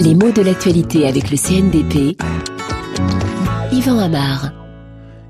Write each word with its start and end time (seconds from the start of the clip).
Les 0.00 0.14
mots 0.14 0.32
de 0.32 0.42
l'actualité 0.42 1.06
avec 1.06 1.30
le 1.30 1.36
CNDP. 1.36 2.16
Yvan 3.72 3.98
Amar 3.98 4.52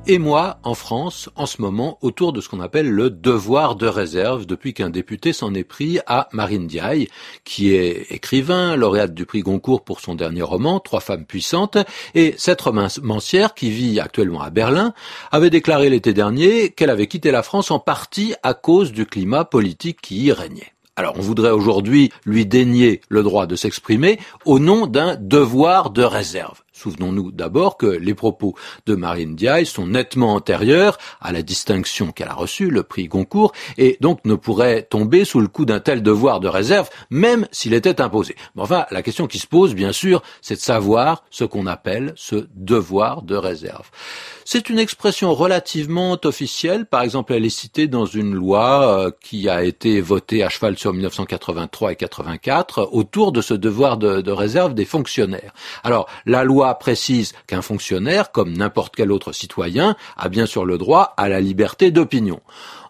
et 0.06 0.18
moi 0.18 0.58
en 0.64 0.74
France 0.74 1.28
en 1.36 1.46
ce 1.46 1.62
moment 1.62 1.98
autour 2.00 2.32
de 2.32 2.40
ce 2.40 2.48
qu'on 2.48 2.60
appelle 2.60 2.90
le 2.90 3.10
devoir 3.10 3.76
de 3.76 3.86
réserve 3.86 4.44
depuis 4.44 4.74
qu'un 4.74 4.90
député 4.90 5.32
s'en 5.32 5.54
est 5.54 5.62
pris 5.62 6.00
à 6.06 6.28
Marine 6.32 6.66
Diaye, 6.66 7.08
qui 7.44 7.74
est 7.74 8.10
écrivain, 8.10 8.74
lauréate 8.76 9.14
du 9.14 9.26
prix 9.26 9.42
Goncourt 9.42 9.84
pour 9.84 10.00
son 10.00 10.14
dernier 10.16 10.42
roman, 10.42 10.80
Trois 10.80 10.98
femmes 11.00 11.26
puissantes, 11.26 11.78
et 12.14 12.34
cette 12.38 12.60
romancière 12.60 13.54
qui 13.54 13.70
vit 13.70 14.00
actuellement 14.00 14.40
à 14.40 14.50
Berlin 14.50 14.94
avait 15.30 15.50
déclaré 15.50 15.90
l'été 15.90 16.12
dernier 16.12 16.70
qu'elle 16.70 16.90
avait 16.90 17.06
quitté 17.06 17.30
la 17.30 17.44
France 17.44 17.70
en 17.70 17.78
partie 17.78 18.34
à 18.42 18.54
cause 18.54 18.92
du 18.92 19.06
climat 19.06 19.44
politique 19.44 20.00
qui 20.00 20.24
y 20.24 20.32
régnait. 20.32 20.72
Alors 20.96 21.14
on 21.16 21.22
voudrait 21.22 21.50
aujourd'hui 21.50 22.10
lui 22.24 22.46
dénier 22.46 23.00
le 23.08 23.22
droit 23.22 23.46
de 23.46 23.56
s'exprimer 23.56 24.18
au 24.44 24.58
nom 24.58 24.86
d'un 24.86 25.16
devoir 25.16 25.90
de 25.90 26.02
réserve. 26.02 26.62
Souvenons-nous 26.80 27.30
d'abord 27.30 27.76
que 27.76 27.84
les 27.84 28.14
propos 28.14 28.54
de 28.86 28.94
Marine 28.94 29.36
Diaye 29.36 29.66
sont 29.66 29.86
nettement 29.86 30.32
antérieurs 30.32 30.96
à 31.20 31.30
la 31.30 31.42
distinction 31.42 32.10
qu'elle 32.10 32.28
a 32.28 32.34
reçue, 32.34 32.70
le 32.70 32.82
prix 32.82 33.06
Goncourt, 33.06 33.52
et 33.76 33.98
donc 34.00 34.24
ne 34.24 34.34
pourraient 34.34 34.84
tomber 34.84 35.26
sous 35.26 35.40
le 35.40 35.48
coup 35.48 35.66
d'un 35.66 35.80
tel 35.80 36.02
devoir 36.02 36.40
de 36.40 36.48
réserve, 36.48 36.88
même 37.10 37.46
s'il 37.52 37.74
était 37.74 38.00
imposé. 38.00 38.34
Enfin, 38.56 38.86
la 38.90 39.02
question 39.02 39.26
qui 39.26 39.38
se 39.38 39.46
pose, 39.46 39.74
bien 39.74 39.92
sûr, 39.92 40.22
c'est 40.40 40.54
de 40.54 40.60
savoir 40.60 41.24
ce 41.30 41.44
qu'on 41.44 41.66
appelle 41.66 42.14
ce 42.16 42.46
devoir 42.54 43.20
de 43.20 43.36
réserve. 43.36 43.90
C'est 44.46 44.70
une 44.70 44.78
expression 44.78 45.34
relativement 45.34 46.16
officielle. 46.24 46.86
Par 46.86 47.02
exemple, 47.02 47.34
elle 47.34 47.44
est 47.44 47.50
citée 47.50 47.86
dans 47.88 48.06
une 48.06 48.34
loi 48.34 48.98
euh, 48.98 49.10
qui 49.20 49.48
a 49.48 49.62
été 49.62 50.00
votée 50.00 50.42
à 50.42 50.48
cheval 50.48 50.76
sur 50.76 50.92
1983 50.92 51.92
et 51.92 51.96
84 51.96 52.88
autour 52.92 53.32
de 53.32 53.42
ce 53.42 53.54
devoir 53.54 53.96
de, 53.96 54.20
de 54.20 54.32
réserve 54.32 54.74
des 54.74 54.84
fonctionnaires. 54.84 55.52
Alors, 55.84 56.08
la 56.26 56.42
loi 56.42 56.69
précise 56.74 57.32
qu'un 57.46 57.62
fonctionnaire, 57.62 58.32
comme 58.32 58.56
n'importe 58.56 58.94
quel 58.96 59.12
autre 59.12 59.32
citoyen, 59.32 59.96
a 60.16 60.28
bien 60.28 60.46
sûr 60.46 60.64
le 60.64 60.78
droit 60.78 61.14
à 61.16 61.28
la 61.28 61.40
liberté 61.40 61.90
d'opinion. 61.90 62.40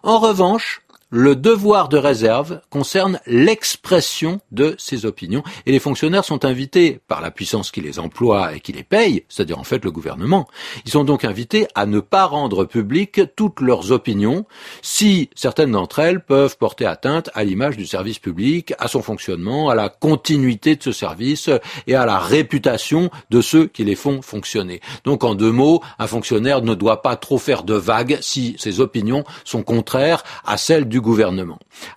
En 0.03 0.19
revanche, 0.19 0.81
le 1.13 1.35
devoir 1.35 1.89
de 1.89 1.97
réserve 1.97 2.61
concerne 2.69 3.19
l'expression 3.27 4.39
de 4.51 4.75
ces 4.77 5.05
opinions 5.05 5.43
et 5.65 5.73
les 5.73 5.79
fonctionnaires 5.79 6.23
sont 6.23 6.45
invités 6.45 7.01
par 7.09 7.19
la 7.19 7.31
puissance 7.31 7.69
qui 7.69 7.81
les 7.81 7.99
emploie 7.99 8.55
et 8.55 8.61
qui 8.61 8.71
les 8.71 8.83
paye, 8.83 9.25
c'est-à-dire 9.27 9.59
en 9.59 9.65
fait 9.65 9.83
le 9.83 9.91
gouvernement. 9.91 10.47
Ils 10.85 10.91
sont 10.91 11.03
donc 11.03 11.25
invités 11.25 11.67
à 11.75 11.85
ne 11.85 11.99
pas 11.99 12.25
rendre 12.25 12.63
publiques 12.63 13.19
toutes 13.35 13.59
leurs 13.59 13.91
opinions 13.91 14.45
si 14.81 15.29
certaines 15.35 15.71
d'entre 15.71 15.99
elles 15.99 16.23
peuvent 16.23 16.57
porter 16.57 16.85
atteinte 16.85 17.29
à 17.33 17.43
l'image 17.43 17.75
du 17.75 17.85
service 17.85 18.19
public, 18.19 18.73
à 18.79 18.87
son 18.87 19.01
fonctionnement, 19.01 19.69
à 19.69 19.75
la 19.75 19.89
continuité 19.89 20.77
de 20.77 20.83
ce 20.83 20.93
service 20.93 21.49
et 21.87 21.95
à 21.95 22.05
la 22.05 22.19
réputation 22.19 23.11
de 23.29 23.41
ceux 23.41 23.67
qui 23.67 23.83
les 23.83 23.95
font 23.95 24.21
fonctionner. 24.21 24.79
Donc 25.03 25.25
en 25.25 25.35
deux 25.35 25.51
mots, 25.51 25.81
un 25.99 26.07
fonctionnaire 26.07 26.61
ne 26.61 26.73
doit 26.73 27.01
pas 27.01 27.17
trop 27.17 27.37
faire 27.37 27.63
de 27.63 27.73
vagues 27.73 28.19
si 28.21 28.55
ses 28.57 28.79
opinions 28.79 29.25
sont 29.43 29.63
contraires 29.63 30.23
à 30.45 30.55
celles 30.55 30.87
du 30.87 31.00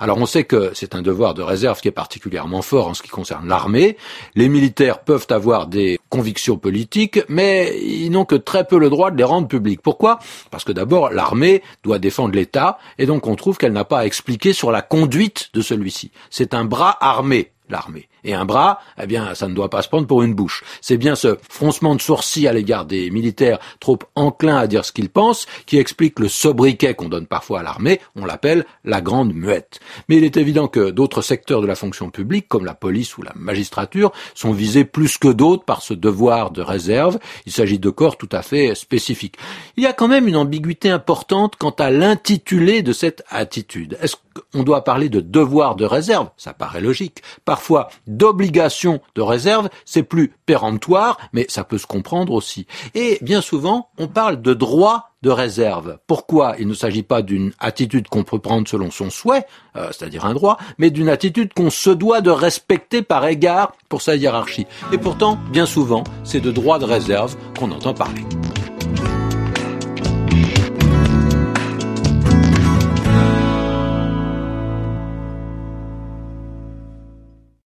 Alors 0.00 0.18
on 0.18 0.26
sait 0.26 0.44
que 0.44 0.72
c'est 0.74 0.94
un 0.94 1.02
devoir 1.02 1.34
de 1.34 1.42
réserve 1.42 1.80
qui 1.80 1.88
est 1.88 1.92
particulièrement 1.92 2.62
fort 2.62 2.88
en 2.88 2.94
ce 2.94 3.02
qui 3.02 3.08
concerne 3.08 3.48
l'armée. 3.48 3.96
Les 4.34 4.48
militaires 4.48 5.00
peuvent 5.00 5.26
avoir 5.30 5.66
des 5.66 5.98
convictions 6.08 6.56
politiques, 6.56 7.20
mais 7.28 7.78
ils 7.80 8.10
n'ont 8.10 8.24
que 8.24 8.34
très 8.34 8.64
peu 8.64 8.78
le 8.78 8.90
droit 8.90 9.10
de 9.10 9.16
les 9.16 9.24
rendre 9.24 9.48
publiques. 9.48 9.82
Pourquoi? 9.82 10.18
Parce 10.50 10.64
que 10.64 10.72
d'abord, 10.72 11.10
l'armée 11.10 11.62
doit 11.82 11.98
défendre 11.98 12.34
l'État, 12.34 12.78
et 12.98 13.06
donc 13.06 13.26
on 13.26 13.36
trouve 13.36 13.56
qu'elle 13.56 13.72
n'a 13.72 13.84
pas 13.84 14.00
à 14.00 14.06
expliquer 14.06 14.52
sur 14.52 14.70
la 14.70 14.82
conduite 14.82 15.50
de 15.54 15.60
celui-ci. 15.60 16.10
C'est 16.30 16.54
un 16.54 16.64
bras 16.64 16.96
armé 17.00 17.53
l'armée. 17.68 18.08
Et 18.24 18.34
un 18.34 18.44
bras, 18.44 18.80
eh 19.00 19.06
bien, 19.06 19.34
ça 19.34 19.48
ne 19.48 19.54
doit 19.54 19.70
pas 19.70 19.82
se 19.82 19.88
prendre 19.88 20.06
pour 20.06 20.22
une 20.22 20.34
bouche. 20.34 20.64
C'est 20.80 20.96
bien 20.96 21.14
ce 21.14 21.36
froncement 21.48 21.94
de 21.94 22.00
sourcils 22.00 22.48
à 22.48 22.52
l'égard 22.52 22.84
des 22.84 23.10
militaires 23.10 23.58
trop 23.80 23.98
enclins 24.14 24.56
à 24.56 24.66
dire 24.66 24.84
ce 24.84 24.92
qu'ils 24.92 25.08
pensent 25.08 25.46
qui 25.66 25.78
explique 25.78 26.18
le 26.18 26.28
sobriquet 26.28 26.94
qu'on 26.94 27.08
donne 27.08 27.26
parfois 27.26 27.60
à 27.60 27.62
l'armée. 27.62 28.00
On 28.16 28.24
l'appelle 28.24 28.64
la 28.84 29.00
grande 29.00 29.34
muette. 29.34 29.80
Mais 30.08 30.16
il 30.16 30.24
est 30.24 30.36
évident 30.36 30.68
que 30.68 30.90
d'autres 30.90 31.22
secteurs 31.22 31.62
de 31.62 31.66
la 31.66 31.74
fonction 31.74 32.10
publique, 32.10 32.48
comme 32.48 32.64
la 32.64 32.74
police 32.74 33.16
ou 33.16 33.22
la 33.22 33.32
magistrature, 33.34 34.12
sont 34.34 34.52
visés 34.52 34.84
plus 34.84 35.18
que 35.18 35.28
d'autres 35.28 35.64
par 35.64 35.82
ce 35.82 35.94
devoir 35.94 36.50
de 36.50 36.62
réserve. 36.62 37.18
Il 37.46 37.52
s'agit 37.52 37.78
de 37.78 37.90
corps 37.90 38.16
tout 38.16 38.28
à 38.32 38.42
fait 38.42 38.74
spécifiques. 38.74 39.36
Il 39.76 39.82
y 39.82 39.86
a 39.86 39.92
quand 39.92 40.08
même 40.08 40.28
une 40.28 40.36
ambiguïté 40.36 40.90
importante 40.90 41.56
quant 41.56 41.70
à 41.70 41.90
l'intitulé 41.90 42.82
de 42.82 42.92
cette 42.92 43.24
attitude. 43.28 43.98
Est-ce 44.00 44.16
qu'on 44.52 44.62
doit 44.62 44.84
parler 44.84 45.08
de 45.08 45.20
devoir 45.20 45.76
de 45.76 45.84
réserve? 45.84 46.30
Ça 46.36 46.52
paraît 46.52 46.80
logique. 46.80 47.22
Parfois, 47.54 47.88
d'obligation 48.08 49.00
de 49.14 49.22
réserve, 49.22 49.68
c'est 49.84 50.02
plus 50.02 50.34
péremptoire, 50.44 51.18
mais 51.32 51.46
ça 51.48 51.62
peut 51.62 51.78
se 51.78 51.86
comprendre 51.86 52.32
aussi. 52.32 52.66
Et 52.96 53.16
bien 53.22 53.40
souvent, 53.40 53.90
on 53.96 54.08
parle 54.08 54.42
de 54.42 54.54
droit 54.54 55.10
de 55.22 55.30
réserve. 55.30 55.98
Pourquoi 56.08 56.56
il 56.58 56.66
ne 56.66 56.74
s'agit 56.74 57.04
pas 57.04 57.22
d'une 57.22 57.52
attitude 57.60 58.08
qu'on 58.08 58.24
peut 58.24 58.40
prendre 58.40 58.66
selon 58.66 58.90
son 58.90 59.08
souhait, 59.08 59.46
euh, 59.76 59.90
c'est-à-dire 59.92 60.24
un 60.24 60.34
droit, 60.34 60.58
mais 60.78 60.90
d'une 60.90 61.08
attitude 61.08 61.54
qu'on 61.54 61.70
se 61.70 61.90
doit 61.90 62.22
de 62.22 62.30
respecter 62.30 63.02
par 63.02 63.24
égard 63.24 63.70
pour 63.88 64.02
sa 64.02 64.16
hiérarchie. 64.16 64.66
Et 64.90 64.98
pourtant, 64.98 65.38
bien 65.52 65.64
souvent, 65.64 66.02
c'est 66.24 66.40
de 66.40 66.50
droit 66.50 66.80
de 66.80 66.86
réserve 66.86 67.36
qu'on 67.56 67.70
entend 67.70 67.94
parler. 67.94 68.24